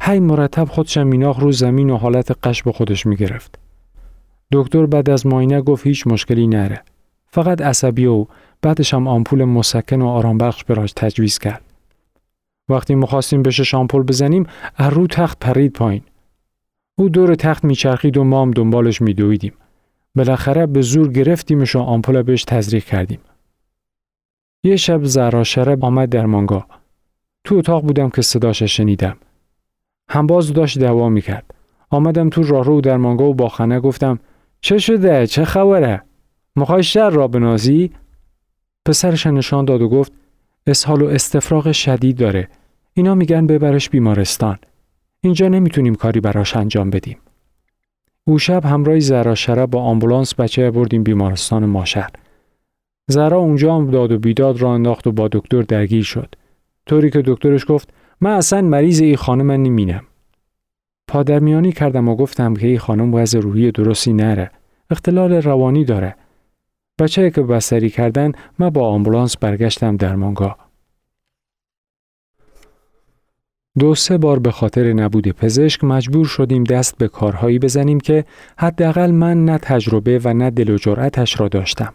هی 0.00 0.20
مرتب 0.20 0.64
خودشم 0.64 1.06
میناخ 1.06 1.40
رو 1.40 1.52
زمین 1.52 1.90
و 1.90 1.96
حالت 1.96 2.46
قش 2.46 2.62
به 2.62 2.72
خودش 2.72 3.06
می‌گرفت. 3.06 3.58
دکتر 4.52 4.86
بعد 4.86 5.10
از 5.10 5.26
ماینه 5.26 5.60
گفت 5.60 5.86
هیچ 5.86 6.06
مشکلی 6.06 6.46
نره. 6.46 6.82
فقط 7.32 7.62
عصبی 7.62 8.06
و 8.06 8.26
بعدش 8.62 8.94
هم 8.94 9.08
آمپول 9.08 9.44
مسکن 9.44 10.02
و 10.02 10.08
آرامبخش 10.08 10.64
براش 10.64 10.92
تجویز 10.96 11.38
کرد. 11.38 11.62
وقتی 12.68 12.94
می‌خواستیم 12.94 13.42
بشه 13.42 13.64
شامپول 13.64 14.02
بزنیم 14.02 14.46
از 14.76 14.92
رو 14.92 15.06
تخت 15.06 15.38
پرید 15.38 15.72
پایین. 15.72 16.02
او 16.98 17.08
دور 17.08 17.34
تخت 17.34 17.64
میچرخید 17.64 18.16
و 18.16 18.24
ما 18.24 18.42
هم 18.42 18.50
دنبالش 18.50 19.02
میدویدیم. 19.02 19.52
بالاخره 20.14 20.66
به 20.66 20.82
زور 20.82 21.12
گرفتیمش 21.12 21.76
و 21.76 21.78
آمپول 21.78 22.22
بهش 22.22 22.44
تزریق 22.44 22.84
کردیم. 22.84 23.20
یه 24.64 24.76
شب 24.76 25.04
زهرا 25.04 25.44
شرب 25.44 25.84
آمد 25.84 26.08
در 26.08 26.26
مانگا. 26.26 26.66
تو 27.44 27.54
اتاق 27.54 27.82
بودم 27.82 28.10
که 28.10 28.22
صداش 28.22 28.62
شنیدم. 28.62 29.16
همباز 30.08 30.52
داشت 30.52 30.78
دوا 30.78 31.08
می‌کرد. 31.08 31.54
آمدم 31.90 32.28
تو 32.28 32.42
راهرو 32.42 32.80
در 32.80 32.96
مانگا 32.96 33.24
و 33.24 33.34
با 33.34 33.48
خنه 33.48 33.80
گفتم 33.80 34.18
چه 34.60 34.78
شده؟ 34.78 35.26
چه 35.26 35.44
خبره؟ 35.44 36.02
می‌خوای 36.56 36.82
شر 36.82 37.10
را 37.10 37.28
بنازی؟ 37.28 37.90
پسرش 38.86 39.26
نشان 39.26 39.64
داد 39.64 39.82
و 39.82 39.88
گفت 39.88 40.12
اسهال 40.66 41.02
و 41.02 41.06
استفراغ 41.06 41.72
شدید 41.72 42.16
داره. 42.16 42.48
اینا 42.94 43.14
میگن 43.14 43.46
ببرش 43.46 43.90
بیمارستان. 43.90 44.58
اینجا 45.20 45.48
نمی‌تونیم 45.48 45.94
کاری 45.94 46.20
براش 46.20 46.56
انجام 46.56 46.90
بدیم. 46.90 47.18
او 48.24 48.38
شب 48.38 48.64
همراه 48.64 48.98
زرا 49.00 49.66
با 49.66 49.82
آمبولانس 49.82 50.34
بچه 50.34 50.70
بردیم 50.70 51.02
بیمارستان 51.02 51.66
ماشر. 51.66 52.10
زرا 53.08 53.38
اونجا 53.38 53.74
هم 53.74 53.90
داد 53.90 54.12
و 54.12 54.18
بیداد 54.18 54.60
را 54.60 54.74
انداخت 54.74 55.06
و 55.06 55.12
با 55.12 55.28
دکتر 55.32 55.62
درگیر 55.62 56.02
شد. 56.02 56.34
طوری 56.86 57.10
که 57.10 57.22
دکترش 57.26 57.64
گفت 57.68 57.94
من 58.20 58.30
اصلا 58.30 58.62
مریض 58.62 59.00
این 59.00 59.16
خانم 59.16 59.50
نمینم. 59.50 60.04
پادرمیانی 61.08 61.72
کردم 61.72 62.08
و 62.08 62.16
گفتم 62.16 62.54
که 62.54 62.66
این 62.66 62.78
خانم 62.78 63.14
وضع 63.14 63.38
روحی 63.40 63.70
درستی 63.70 64.12
نره. 64.12 64.50
اختلال 64.90 65.32
روانی 65.32 65.84
داره. 65.84 66.16
بچه 66.98 67.30
که 67.30 67.42
بستری 67.42 67.90
کردن 67.90 68.32
من 68.58 68.70
با 68.70 68.88
آمبولانس 68.88 69.36
برگشتم 69.36 69.96
در 69.96 70.16
مانگا. 70.16 70.56
دو 73.78 73.94
سه 73.94 74.18
بار 74.18 74.38
به 74.38 74.50
خاطر 74.50 74.92
نبود 74.92 75.28
پزشک 75.28 75.84
مجبور 75.84 76.26
شدیم 76.26 76.64
دست 76.64 76.98
به 76.98 77.08
کارهایی 77.08 77.58
بزنیم 77.58 78.00
که 78.00 78.24
حداقل 78.58 79.10
من 79.10 79.44
نه 79.44 79.58
تجربه 79.58 80.20
و 80.24 80.34
نه 80.34 80.50
دل 80.50 80.70
و 80.70 80.76
جرأتش 80.76 81.40
را 81.40 81.48
داشتم. 81.48 81.94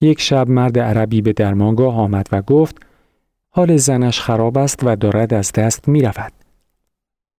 یک 0.00 0.20
شب 0.20 0.48
مرد 0.48 0.78
عربی 0.78 1.22
به 1.22 1.32
درمانگاه 1.32 1.94
آمد 1.94 2.28
و 2.32 2.42
گفت 2.42 2.76
حال 3.50 3.76
زنش 3.76 4.20
خراب 4.20 4.58
است 4.58 4.80
و 4.84 4.96
دارد 4.96 5.34
از 5.34 5.52
دست 5.52 5.88
می 5.88 6.02
رفت. 6.02 6.32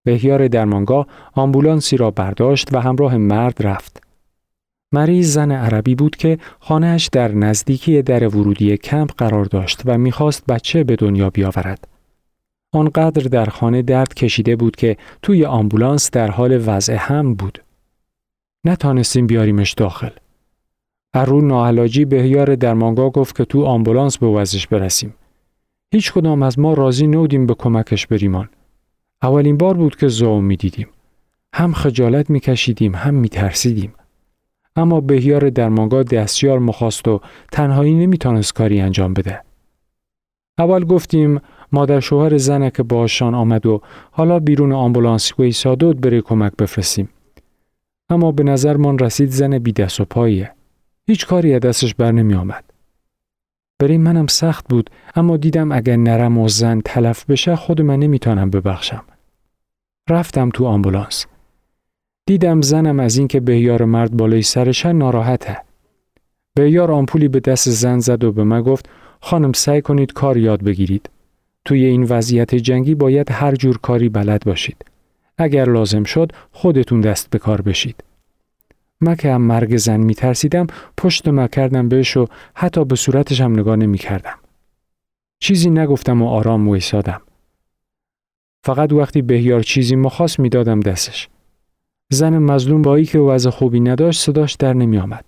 بهیار 0.05 0.47
درمانگاه 0.47 1.07
آمبولانسی 1.33 1.97
را 1.97 2.11
برداشت 2.11 2.73
و 2.73 2.81
همراه 2.81 3.17
مرد 3.17 3.67
رفت. 3.67 4.06
مریض 4.91 5.33
زن 5.33 5.51
عربی 5.51 5.95
بود 5.95 6.15
که 6.15 6.37
خانهش 6.59 7.09
در 7.11 7.31
نزدیکی 7.31 8.01
در 8.01 8.27
ورودی 8.27 8.77
کمپ 8.77 9.11
قرار 9.17 9.45
داشت 9.45 9.81
و 9.85 9.97
می‌خواست 9.97 10.45
بچه 10.45 10.83
به 10.83 10.95
دنیا 10.95 11.29
بیاورد. 11.29 11.87
آنقدر 12.73 13.23
در 13.23 13.45
خانه 13.45 13.81
درد 13.81 14.13
کشیده 14.13 14.55
بود 14.55 14.75
که 14.75 14.97
توی 15.21 15.45
آمبولانس 15.45 16.11
در 16.11 16.31
حال 16.31 16.63
وضع 16.65 16.95
هم 16.95 17.33
بود. 17.33 17.63
نتانستیم 18.65 19.27
بیاریمش 19.27 19.73
داخل. 19.73 20.09
ارون 21.13 21.47
ناعلاجی 21.47 22.05
بهیار 22.05 22.55
درمانگاه 22.55 23.09
گفت 23.09 23.37
که 23.37 23.45
تو 23.45 23.65
آمبولانس 23.65 24.17
به 24.17 24.27
وضعش 24.27 24.67
برسیم. 24.67 25.13
هیچ 25.91 26.13
کدام 26.13 26.43
از 26.43 26.59
ما 26.59 26.73
راضی 26.73 27.07
نودیم 27.07 27.45
به 27.45 27.53
کمکش 27.53 28.07
بریمان. 28.07 28.49
اولین 29.21 29.57
بار 29.57 29.73
بود 29.73 29.95
که 29.95 30.07
زوم 30.07 30.43
می 30.43 30.55
دیدیم. 30.55 30.87
هم 31.53 31.73
خجالت 31.73 32.29
می 32.29 32.39
کشیدیم 32.39 32.95
هم 32.95 33.13
می 33.13 33.29
ترسیدیم. 33.29 33.93
اما 34.77 35.01
بهیار 35.01 35.49
درمانگاه 35.49 36.03
دستیار 36.03 36.59
مخواست 36.59 37.07
و 37.07 37.21
تنهایی 37.51 37.93
نمی‌تونست 37.93 38.53
کاری 38.53 38.81
انجام 38.81 39.13
بده. 39.13 39.41
اول 40.59 40.85
گفتیم 40.85 41.41
مادر 41.71 41.99
شوهر 41.99 42.37
زنه 42.37 42.69
که 42.69 42.83
باشان 42.83 43.35
آمد 43.35 43.65
و 43.65 43.81
حالا 44.11 44.39
بیرون 44.39 44.71
آمبولانس 44.71 45.39
ویسادود 45.39 46.01
بره 46.01 46.21
کمک 46.21 46.53
بفرستیم. 46.59 47.09
اما 48.09 48.31
به 48.31 48.43
نظر 48.43 48.77
من 48.77 48.99
رسید 48.99 49.29
زن 49.29 49.59
بی 49.59 49.71
دست 49.71 50.01
و 50.01 50.05
پاییه. 50.05 50.51
هیچ 51.07 51.27
کاری 51.27 51.53
از 51.53 51.61
دستش 51.61 51.95
بر 51.95 52.11
نمی 52.11 52.33
آمد. 52.33 52.63
برای 53.79 53.97
منم 53.97 54.27
سخت 54.27 54.65
بود 54.69 54.89
اما 55.15 55.37
دیدم 55.37 55.71
اگر 55.71 55.95
نرم 55.95 56.37
و 56.37 56.47
زن 56.47 56.81
تلف 56.85 57.25
بشه 57.25 57.55
خود 57.55 57.81
من 57.81 57.99
نمی‌تونم 57.99 58.49
ببخشم. 58.49 59.03
رفتم 60.09 60.49
تو 60.49 60.65
آمبولانس. 60.65 61.25
دیدم 62.27 62.61
زنم 62.61 62.99
از 62.99 63.17
اینکه 63.17 63.39
بهیار 63.39 63.85
مرد 63.85 64.17
بالای 64.17 64.41
سرشه 64.41 64.91
ناراحته. 64.91 65.57
بهیار 66.53 66.91
آمپولی 66.91 67.27
به 67.27 67.39
دست 67.39 67.69
زن 67.69 67.99
زد 67.99 68.23
و 68.23 68.31
به 68.31 68.43
من 68.43 68.61
گفت 68.61 68.89
خانم 69.21 69.53
سعی 69.53 69.81
کنید 69.81 70.13
کار 70.13 70.37
یاد 70.37 70.63
بگیرید. 70.63 71.09
توی 71.65 71.85
این 71.85 72.03
وضعیت 72.03 72.55
جنگی 72.55 72.95
باید 72.95 73.31
هر 73.31 73.55
جور 73.55 73.77
کاری 73.77 74.09
بلد 74.09 74.43
باشید. 74.45 74.85
اگر 75.37 75.69
لازم 75.69 76.03
شد 76.03 76.31
خودتون 76.51 77.01
دست 77.01 77.29
به 77.29 77.39
کار 77.39 77.61
بشید. 77.61 78.03
من 79.01 79.15
که 79.15 79.31
هم 79.33 79.41
مرگ 79.41 79.77
زن 79.77 79.99
می 79.99 80.15
ترسیدم 80.15 80.67
پشت 80.97 81.27
ما 81.27 81.47
کردم 81.47 81.89
بهش 81.89 82.17
و 82.17 82.27
حتی 82.53 82.85
به 82.85 82.95
صورتش 82.95 83.41
هم 83.41 83.59
نگاه 83.59 83.75
نمی 83.75 83.97
کردم. 83.97 84.35
چیزی 85.39 85.69
نگفتم 85.69 86.21
و 86.21 86.27
آرام 86.27 86.69
ویسادم. 86.69 87.21
فقط 88.63 88.93
وقتی 88.93 89.21
بهیار 89.21 89.61
چیزی 89.61 89.95
مخواست 89.95 90.39
می 90.39 90.49
دادم 90.49 90.79
دستش. 90.79 91.29
زن 92.09 92.37
مظلوم 92.37 92.81
بایی 92.81 93.05
که 93.05 93.19
وضع 93.19 93.49
خوبی 93.49 93.79
نداشت 93.79 94.21
صداش 94.21 94.53
در 94.53 94.73
نمی 94.73 94.97
آمد. 94.97 95.25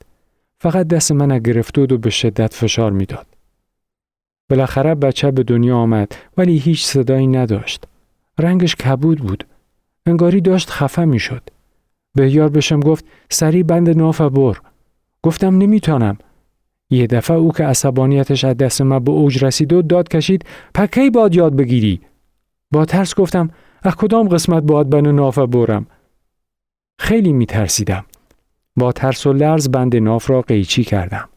فقط 0.61 0.87
دست 0.87 1.11
من 1.11 1.39
گرفت 1.39 1.77
و 1.77 1.97
به 1.97 2.09
شدت 2.09 2.53
فشار 2.53 2.91
می‌داد. 2.91 3.25
بالاخره 4.49 4.95
بچه 4.95 5.31
به 5.31 5.43
دنیا 5.43 5.77
آمد 5.77 6.15
ولی 6.37 6.57
هیچ 6.57 6.85
صدایی 6.85 7.27
نداشت. 7.27 7.83
رنگش 8.39 8.75
کبود 8.75 9.19
بود. 9.19 9.43
انگاری 10.05 10.41
داشت 10.41 10.69
خفه 10.69 11.05
می 11.05 11.19
شد. 11.19 11.41
بهیار 12.15 12.49
بشم 12.49 12.79
گفت 12.79 13.05
سری 13.29 13.63
بند 13.63 13.89
ناف 13.89 14.21
بر. 14.21 14.57
گفتم 15.23 15.57
نمی‌تونم. 15.57 16.17
یه 16.89 17.07
دفعه 17.07 17.37
او 17.37 17.51
که 17.51 17.63
عصبانیتش 17.63 18.43
از 18.43 18.57
دست 18.57 18.81
من 18.81 18.99
به 18.99 19.11
اوج 19.11 19.43
رسید 19.43 19.73
و 19.73 19.81
داد 19.81 20.07
کشید 20.07 20.45
پکی 20.75 21.09
باد 21.09 21.35
یاد 21.35 21.55
بگیری. 21.55 22.01
با 22.71 22.85
ترس 22.85 23.15
گفتم 23.15 23.49
از 23.81 23.95
کدام 23.95 24.27
قسمت 24.27 24.63
باید 24.63 24.89
بند 24.89 25.07
ناف 25.07 25.39
برم. 25.39 25.87
خیلی 26.99 27.33
می 27.33 27.45
ترسیدم. 27.45 28.05
با 28.75 28.91
ترس 28.91 29.27
و 29.27 29.33
لرز 29.33 29.69
بند 29.69 29.95
ناف 29.95 30.29
را 30.29 30.41
قیچی 30.41 30.83
کردم. 30.83 31.29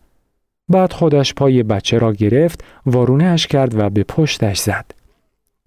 بعد 0.69 0.93
خودش 0.93 1.35
پای 1.35 1.63
بچه 1.63 1.99
را 1.99 2.13
گرفت 2.13 2.65
وارونهش 2.87 3.47
کرد 3.47 3.79
و 3.79 3.91
به 3.91 4.05
پشتش 4.05 4.59
زد. 4.59 4.91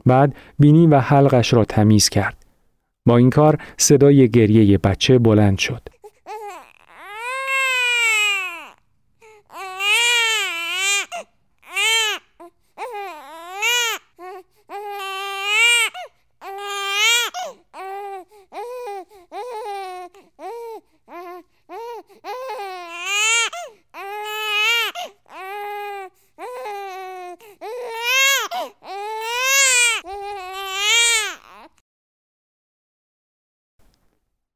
بعد 0.06 0.36
بینی 0.60 0.88
و 0.88 1.00
حلقش 1.00 1.54
را 1.54 1.66
تمیز 1.66 2.10
کرد. 2.10 2.38
با 3.06 3.18
این 3.18 3.30
کار 3.30 3.58
صدای 3.78 4.30
گریه 4.30 4.78
بچه 4.78 5.20
بلند 5.20 5.58
شد. 5.58 5.82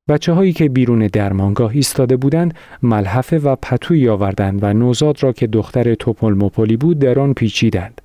بچه 0.10 0.34
هایی 0.34 0.54
که 0.54 0.70
بیرون 0.70 1.08
درمانگاه 1.08 1.72
ایستاده 1.72 2.18
بودند 2.18 2.54
ملحفه 2.84 3.40
و 3.40 3.56
پتوی 3.56 4.10
آوردند 4.10 4.64
و 4.64 4.74
نوزاد 4.74 5.24
را 5.24 5.32
که 5.32 5.48
دختر 5.48 5.96
توپل 5.96 6.34
مپلی 6.34 6.78
بود 6.78 7.00
در 7.00 7.20
آن 7.20 7.34
پیچیدند. 7.34 8.02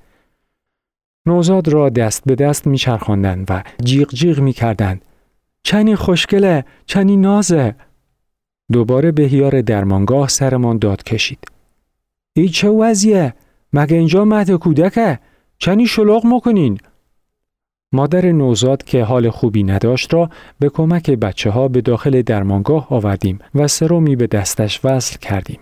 نوزاد 1.25 1.67
را 1.67 1.89
دست 1.89 2.23
به 2.25 2.35
دست 2.35 2.67
میچرخاندند 2.67 3.45
و 3.49 3.63
جیغ 3.83 4.09
جیغ 4.13 4.39
می‌کردند. 4.39 5.01
چنی 5.63 5.95
خوشگله، 5.95 6.65
چنی 6.85 7.17
نازه. 7.17 7.75
دوباره 8.71 9.11
بهیار 9.11 9.61
درمانگاه 9.61 10.27
سرمان 10.27 10.77
داد 10.77 11.03
کشید. 11.03 11.39
ای 12.33 12.49
چه 12.49 12.69
وضعیه؟ 12.69 13.33
مگه 13.73 13.97
اینجا 13.97 14.25
مهد 14.25 14.51
کودکه؟ 14.51 15.19
چنی 15.57 15.87
شلوغ 15.87 16.25
مکنین؟ 16.25 16.77
مادر 17.91 18.31
نوزاد 18.31 18.83
که 18.83 19.03
حال 19.03 19.29
خوبی 19.29 19.63
نداشت 19.63 20.13
را 20.13 20.29
به 20.59 20.69
کمک 20.69 21.09
بچه 21.09 21.49
ها 21.49 21.67
به 21.67 21.81
داخل 21.81 22.21
درمانگاه 22.21 22.87
آوردیم 22.89 23.39
و 23.55 23.67
سرومی 23.67 24.15
به 24.15 24.27
دستش 24.27 24.85
وصل 24.85 25.17
کردیم. 25.19 25.59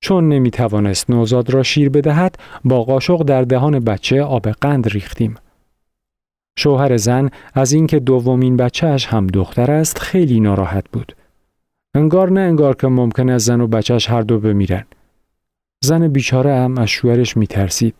چون 0.00 0.28
نمی 0.28 0.50
توانست 0.50 1.10
نوزاد 1.10 1.50
را 1.50 1.62
شیر 1.62 1.88
بدهد 1.88 2.38
با 2.64 2.84
قاشق 2.84 3.22
در 3.22 3.42
دهان 3.42 3.80
بچه 3.80 4.22
آب 4.22 4.48
قند 4.48 4.88
ریختیم. 4.88 5.34
شوهر 6.58 6.96
زن 6.96 7.30
از 7.54 7.72
اینکه 7.72 7.98
دومین 7.98 8.56
بچهش 8.56 9.06
هم 9.06 9.26
دختر 9.26 9.70
است 9.70 9.98
خیلی 9.98 10.40
ناراحت 10.40 10.84
بود. 10.92 11.16
انگار 11.94 12.30
نه 12.30 12.40
انگار 12.40 12.76
که 12.76 12.86
ممکن 12.86 13.30
است 13.30 13.46
زن 13.46 13.60
و 13.60 13.66
بچهش 13.66 14.10
هر 14.10 14.22
دو 14.22 14.38
بمیرن. 14.38 14.84
زن 15.84 16.08
بیچاره 16.08 16.54
هم 16.54 16.78
از 16.78 16.88
شوهرش 16.88 17.36
می 17.36 17.46
ترسید. 17.46 17.94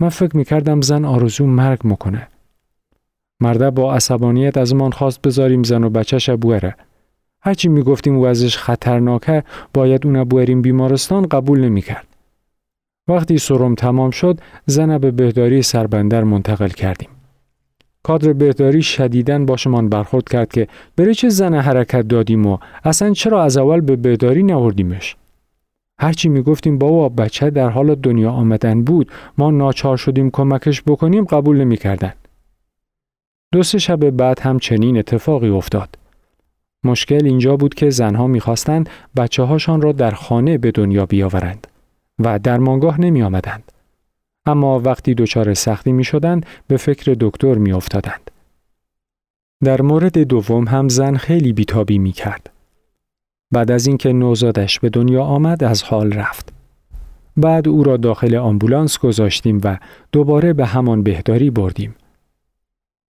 من 0.00 0.08
فکر 0.08 0.36
می 0.36 0.44
کردم 0.44 0.80
زن 0.80 1.04
آرزو 1.04 1.46
مرگ 1.46 1.78
مکنه. 1.84 2.28
مرده 3.40 3.70
با 3.70 3.94
عصبانیت 3.94 4.56
از 4.56 4.74
من 4.74 4.90
خواست 4.90 5.22
بذاریم 5.22 5.62
زن 5.62 5.84
و 5.84 5.90
بچهش 5.90 6.30
بوره. 6.30 6.76
هرچی 7.40 7.68
می 7.68 7.82
گفتیم 7.82 8.18
وزش 8.18 8.56
خطرناکه 8.56 9.44
باید 9.74 10.06
اون 10.06 10.24
بویریم 10.24 10.62
بیمارستان 10.62 11.26
قبول 11.26 11.60
نمی 11.60 11.82
کرد. 11.82 12.06
وقتی 13.08 13.38
سرم 13.38 13.74
تمام 13.74 14.10
شد 14.10 14.40
زن 14.66 14.98
به 14.98 15.10
بهداری 15.10 15.62
سربندر 15.62 16.24
منتقل 16.24 16.68
کردیم. 16.68 17.08
کادر 18.02 18.32
بهداری 18.32 18.82
شدیدن 18.82 19.46
باشمان 19.46 19.88
برخورد 19.88 20.28
کرد 20.28 20.52
که 20.52 20.68
بره 20.96 21.14
چه 21.14 21.28
زن 21.28 21.54
حرکت 21.54 22.08
دادیم 22.08 22.46
و 22.46 22.58
اصلا 22.84 23.12
چرا 23.12 23.42
از 23.42 23.56
اول 23.56 23.80
به 23.80 23.96
بهداری 23.96 24.42
نوردیمش؟ 24.42 25.16
هرچی 25.98 26.28
می‌گفتیم 26.28 26.78
بابا 26.78 27.08
بچه 27.08 27.50
در 27.50 27.68
حال 27.68 27.94
دنیا 27.94 28.30
آمدن 28.30 28.82
بود 28.82 29.12
ما 29.38 29.50
ناچار 29.50 29.96
شدیم 29.96 30.30
کمکش 30.30 30.82
بکنیم 30.82 31.24
قبول 31.24 31.56
نمی‌کردن. 31.56 32.12
دو 33.52 33.62
سه 33.62 33.78
شب 33.78 34.10
بعد 34.10 34.40
هم 34.40 34.58
چنین 34.58 34.98
اتفاقی 34.98 35.48
افتاد. 35.48 35.98
مشکل 36.84 37.26
اینجا 37.26 37.56
بود 37.56 37.74
که 37.74 37.90
زنها 37.90 38.26
می‌خواستند 38.26 38.88
بچه 39.16 39.42
هاشان 39.42 39.80
را 39.80 39.92
در 39.92 40.10
خانه 40.10 40.58
به 40.58 40.70
دنیا 40.70 41.06
بیاورند 41.06 41.66
و 42.18 42.38
در 42.38 42.58
مانگاه 42.58 43.00
نمی 43.00 43.22
آمدند. 43.22 43.72
اما 44.46 44.80
وقتی 44.80 45.14
دچار 45.14 45.54
سختی 45.54 45.92
می 45.92 46.04
شدند 46.04 46.46
به 46.66 46.76
فکر 46.76 47.16
دکتر 47.20 47.54
می 47.54 47.72
افتادند. 47.72 48.30
در 49.64 49.82
مورد 49.82 50.18
دوم 50.18 50.68
هم 50.68 50.88
زن 50.88 51.16
خیلی 51.16 51.52
بیتابی 51.52 51.98
می 51.98 52.12
کرد. 52.12 52.50
بعد 53.52 53.70
از 53.70 53.86
اینکه 53.86 54.12
نوزادش 54.12 54.80
به 54.80 54.88
دنیا 54.88 55.22
آمد 55.22 55.64
از 55.64 55.82
حال 55.82 56.12
رفت. 56.12 56.52
بعد 57.36 57.68
او 57.68 57.82
را 57.82 57.96
داخل 57.96 58.36
آمبولانس 58.36 58.98
گذاشتیم 58.98 59.60
و 59.64 59.78
دوباره 60.12 60.52
به 60.52 60.66
همان 60.66 61.02
بهداری 61.02 61.50
بردیم. 61.50 61.94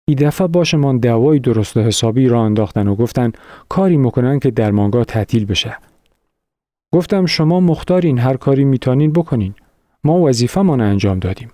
ای 0.08 0.16
دفعه 0.16 0.48
باشمان 0.48 0.98
دوای 0.98 1.40
درست 1.40 1.78
و 1.78 1.80
حسابی 1.80 2.28
را 2.28 2.42
انداختن 2.42 2.88
و 2.88 2.96
گفتن 2.96 3.32
کاری 3.70 3.98
می‌کنن 3.98 4.40
که 4.40 4.52
درمانگاه 4.52 5.06
تعطیل 5.06 5.46
بشه. 5.46 5.78
گفتم 6.94 7.26
شما 7.26 7.60
مختارین 7.60 8.20
هر 8.20 8.38
کاری 8.38 8.64
می‌تونین 8.64 9.12
بکنین. 9.12 9.54
ما 10.04 10.20
وظیفه 10.20 10.62
ما 10.62 10.74
انجام 10.74 11.20
دادیم. 11.20 11.50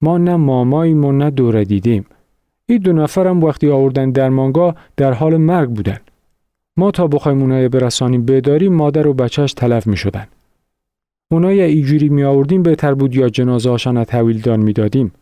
ما 0.00 0.18
نه 0.18 0.36
ماماییم 0.36 1.04
و 1.04 1.12
نه 1.12 1.30
دوره 1.30 1.64
دیدیم. 1.64 2.06
این 2.66 2.78
دو 2.78 2.92
نفرم 2.92 3.44
وقتی 3.44 3.70
آوردن 3.70 4.10
درمانگاه 4.10 4.74
در 4.96 5.12
حال 5.12 5.36
مرگ 5.36 5.68
بودن. 5.68 5.98
ما 6.78 6.90
تا 6.90 7.06
بخوایم 7.06 7.40
اونای 7.40 7.68
برسانیم 7.68 8.24
بداریم 8.24 8.72
مادر 8.72 9.06
و 9.06 9.14
بچهش 9.14 9.52
تلف 9.52 9.86
می 9.86 9.96
شدن. 9.96 10.26
اونای 11.30 11.60
ایجوری 11.60 12.08
می 12.08 12.24
آوردیم 12.24 12.62
بهتر 12.62 12.94
بود 12.94 13.14
یا 13.14 13.28
جنازه 13.28 13.70
هاشان 13.70 14.04
تحویل 14.04 14.40
دان 14.40 14.60
می 14.60 14.72
دادیم. 14.72 15.12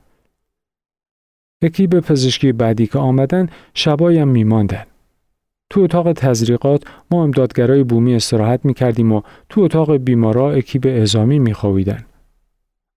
اکیب 1.62 2.01
پزشکی 2.01 2.53
بعدی 2.53 2.87
که 2.87 2.99
آمدن 2.99 3.49
شبایم 3.75 4.29
می 4.29 4.45
ماندن. 4.45 4.85
تو 5.71 5.81
اتاق 5.81 6.12
تزریقات 6.12 6.85
ما 7.11 7.25
امدادگرای 7.25 7.85
بومی 7.85 8.14
استراحت 8.14 8.64
می 8.64 8.75
کردیم 8.75 9.12
و 9.12 9.23
تو 9.49 9.61
اتاق 9.61 9.97
بیمارا 9.97 10.51
اکیب 10.51 10.87
اعزامی 10.87 11.38
می 11.38 11.55
خویدن. 11.55 12.05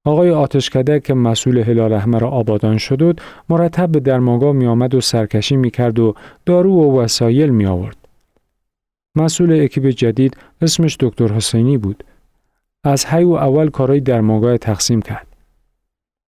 آقای 0.05 0.29
آتشکده 0.29 0.99
که 0.99 1.13
مسئول 1.13 1.57
هلال 1.57 1.93
احمر 1.93 2.25
آبادان 2.25 2.77
شد 2.77 3.19
مرتب 3.49 3.91
به 3.91 3.99
درمانگاه 3.99 4.51
می 4.51 4.67
آمد 4.67 4.95
و 4.95 5.01
سرکشی 5.01 5.55
می 5.55 5.71
کرد 5.71 5.99
و 5.99 6.15
دارو 6.45 6.73
و 6.73 6.99
وسایل 6.99 7.49
می 7.49 7.65
آورد. 7.65 7.98
مسئول 9.15 9.61
اکیب 9.63 9.89
جدید 9.89 10.37
اسمش 10.61 10.97
دکتر 10.99 11.27
حسینی 11.27 11.77
بود. 11.77 12.03
از 12.83 13.05
هی 13.05 13.23
و 13.23 13.31
اول 13.31 13.69
کارای 13.69 13.99
درمانگاه 13.99 14.57
تقسیم 14.57 15.01
کرد. 15.01 15.27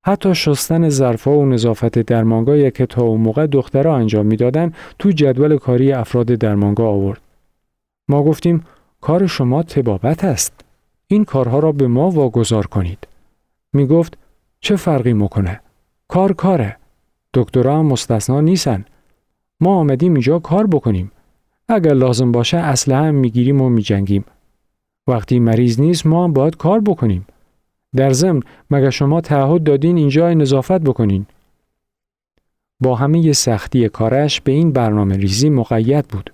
حتی 0.05 0.35
شستن 0.35 0.89
ظرفا 0.89 1.37
و 1.37 1.45
نظافت 1.45 1.99
درمانگاه 1.99 2.69
که 2.69 2.85
تا 2.85 3.01
اون 3.01 3.21
موقع 3.21 3.47
دخترها 3.47 3.95
انجام 3.95 4.25
می‌دادن 4.25 4.73
تو 4.99 5.11
جدول 5.11 5.57
کاری 5.57 5.91
افراد 5.91 6.25
درمانگاه 6.25 6.87
آورد. 6.87 7.21
ما 8.07 8.23
گفتیم 8.23 8.63
کار 9.01 9.27
شما 9.27 9.63
تبابت 9.63 10.23
است. 10.23 10.53
این 11.07 11.25
کارها 11.25 11.59
را 11.59 11.71
به 11.71 11.87
ما 11.87 12.09
واگذار 12.09 12.67
کنید. 12.67 13.07
می 13.73 13.87
گفت 13.87 14.17
چه 14.59 14.75
فرقی 14.75 15.13
می‌کنه؟ 15.13 15.61
کار 16.07 16.33
کاره. 16.33 16.77
دکترها 17.33 17.79
هم 17.79 17.85
مستثنا 17.85 18.41
نیستن. 18.41 18.85
ما 19.59 19.75
آمدیم 19.75 20.13
اینجا 20.13 20.39
کار 20.39 20.67
بکنیم. 20.67 21.11
اگر 21.71 21.93
لازم 21.93 22.31
باشه 22.31 22.57
اسلحه 22.57 23.07
هم 23.07 23.15
می‌گیریم 23.15 23.61
و 23.61 23.69
میجنگیم. 23.69 24.25
وقتی 25.07 25.39
مریض 25.39 25.79
نیست 25.79 26.05
ما 26.05 26.23
هم 26.23 26.33
باید 26.33 26.57
کار 26.57 26.79
بکنیم. 26.79 27.25
در 27.95 28.13
ضمن 28.13 28.41
مگه 28.71 28.89
شما 28.89 29.21
تعهد 29.21 29.63
دادین 29.63 29.97
اینجا 29.97 30.33
نظافت 30.33 30.81
بکنین؟ 30.81 31.25
با 32.79 32.95
همه 32.95 33.33
سختی 33.33 33.89
کارش 33.89 34.41
به 34.41 34.51
این 34.51 34.71
برنامه 34.71 35.17
ریزی 35.17 35.49
مقید 35.49 36.07
بود. 36.07 36.29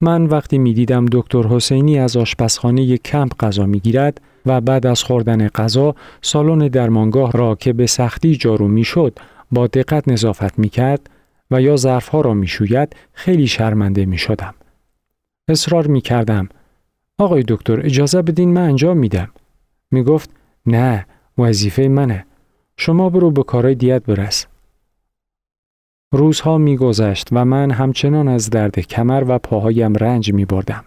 من 0.00 0.26
وقتی 0.26 0.58
می 0.58 0.74
دیدم 0.74 1.06
دکتر 1.12 1.42
حسینی 1.42 1.98
از 1.98 2.16
آشپزخانه 2.16 2.96
کمپ 2.96 3.32
غذا 3.40 3.66
می 3.66 3.80
گیرد 3.80 4.20
و 4.46 4.60
بعد 4.60 4.86
از 4.86 5.02
خوردن 5.02 5.48
غذا 5.48 5.94
سالن 6.22 6.68
درمانگاه 6.68 7.32
را 7.32 7.54
که 7.54 7.72
به 7.72 7.86
سختی 7.86 8.36
جارو 8.36 8.68
می 8.68 8.84
شد 8.84 9.18
با 9.52 9.66
دقت 9.66 10.08
نظافت 10.08 10.58
می 10.58 10.68
کرد 10.68 11.10
و 11.50 11.60
یا 11.60 11.76
ظرفها 11.76 12.20
را 12.20 12.34
می 12.34 12.46
شوید 12.46 12.96
خیلی 13.12 13.46
شرمنده 13.46 14.06
می 14.06 14.18
شدم. 14.18 14.54
اصرار 15.48 15.86
می 15.86 16.00
کردم 16.00 16.48
آقای 17.18 17.44
دکتر 17.48 17.80
اجازه 17.80 18.22
بدین 18.22 18.52
من 18.52 18.62
انجام 18.62 18.98
میدم. 18.98 19.28
می 19.90 20.02
گفت 20.02 20.30
نه 20.66 21.06
وظیفه 21.38 21.88
منه. 21.88 22.26
شما 22.76 23.10
برو 23.10 23.30
به 23.30 23.42
کارای 23.42 23.74
دیت 23.74 24.04
برس. 24.04 24.46
روزها 26.12 26.58
میگذشت 26.58 27.28
و 27.32 27.44
من 27.44 27.70
همچنان 27.70 28.28
از 28.28 28.50
درد 28.50 28.80
کمر 28.80 29.24
و 29.28 29.38
پاهایم 29.38 29.94
رنج 29.94 30.32
می 30.32 30.44
بردم. 30.44 30.84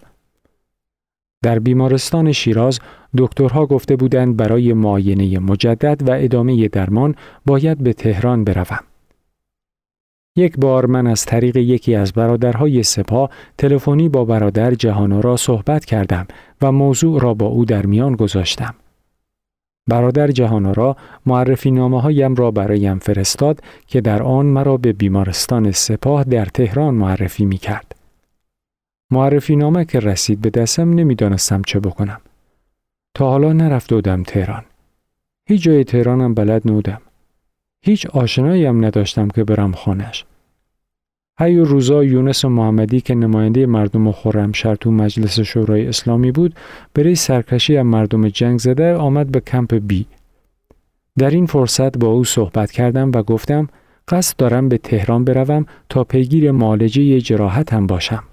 در 1.43 1.59
بیمارستان 1.59 2.31
شیراز 2.31 2.79
دکترها 3.17 3.65
گفته 3.65 3.95
بودند 3.95 4.37
برای 4.37 4.73
معاینه 4.73 5.39
مجدد 5.39 6.09
و 6.09 6.11
ادامه 6.11 6.67
درمان 6.67 7.15
باید 7.45 7.77
به 7.77 7.93
تهران 7.93 8.43
بروم. 8.43 8.92
یک 10.35 10.57
بار 10.57 10.85
من 10.85 11.07
از 11.07 11.25
طریق 11.25 11.57
یکی 11.57 11.95
از 11.95 12.13
برادرهای 12.13 12.83
سپاه 12.83 13.29
تلفنی 13.57 14.09
با 14.09 14.25
برادر 14.25 14.73
جهانارا 14.73 15.37
صحبت 15.37 15.85
کردم 15.85 16.27
و 16.61 16.71
موضوع 16.71 17.21
را 17.21 17.33
با 17.33 17.45
او 17.45 17.65
در 17.65 17.85
میان 17.85 18.15
گذاشتم. 18.15 18.75
برادر 19.89 20.27
جهانارا 20.27 20.97
معرفی 21.25 21.71
نامه 21.71 22.01
هایم 22.01 22.35
را 22.35 22.51
برایم 22.51 22.99
فرستاد 22.99 23.59
که 23.87 24.01
در 24.01 24.23
آن 24.23 24.45
مرا 24.45 24.77
به 24.77 24.93
بیمارستان 24.93 25.71
سپاه 25.71 26.23
در 26.23 26.45
تهران 26.45 26.93
معرفی 26.93 27.45
می 27.45 27.57
کرد. 27.57 27.95
معرفی 29.11 29.55
نامه 29.55 29.85
که 29.85 29.99
رسید 29.99 30.41
به 30.41 30.49
دستم 30.49 30.93
نمی‌دانستم 30.93 31.61
چه 31.61 31.79
بکنم. 31.79 32.21
تا 33.13 33.29
حالا 33.29 33.53
نرفته 33.53 33.95
بودم 33.95 34.23
تهران. 34.23 34.63
هیچ 35.45 35.63
جای 35.63 35.83
تهرانم 35.83 36.33
بلد 36.33 36.61
نودم. 36.65 37.01
هیچ 37.85 38.05
آشناییم 38.05 38.85
نداشتم 38.85 39.27
که 39.27 39.43
برم 39.43 39.71
خانش. 39.71 40.25
هی 41.39 41.57
روزا 41.57 42.03
یونس 42.03 42.45
محمدی 42.45 43.01
که 43.01 43.15
نماینده 43.15 43.65
مردم 43.65 44.11
خرمشهر 44.11 44.75
تو 44.75 44.91
مجلس 44.91 45.39
شورای 45.39 45.87
اسلامی 45.87 46.31
بود 46.31 46.55
برای 46.93 47.15
سرکشی 47.15 47.77
از 47.77 47.85
مردم 47.85 48.29
جنگ 48.29 48.59
زده 48.59 48.95
آمد 48.95 49.31
به 49.31 49.39
کمپ 49.39 49.73
بی. 49.73 50.05
در 51.17 51.29
این 51.29 51.45
فرصت 51.45 51.97
با 51.97 52.07
او 52.07 52.23
صحبت 52.23 52.71
کردم 52.71 53.11
و 53.15 53.23
گفتم 53.23 53.67
قصد 54.07 54.37
دارم 54.37 54.69
به 54.69 54.77
تهران 54.77 55.25
بروم 55.25 55.65
تا 55.89 56.03
پیگیر 56.03 56.51
معالجه 56.51 57.21
جراحتم 57.21 57.87
باشم. 57.87 58.23